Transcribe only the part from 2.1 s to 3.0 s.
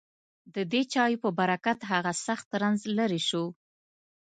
سخت رنځ